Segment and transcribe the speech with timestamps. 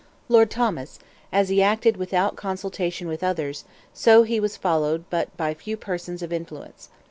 [0.29, 0.97] Lord Thomas,
[1.31, 6.23] as he acted without consultation with others, so he was followed but by few persons
[6.23, 6.89] of influence.